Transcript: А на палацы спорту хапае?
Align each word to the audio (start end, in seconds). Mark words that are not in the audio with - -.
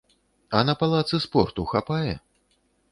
А 0.59 0.61
на 0.69 0.75
палацы 0.81 1.21
спорту 1.27 1.69
хапае? 1.77 2.13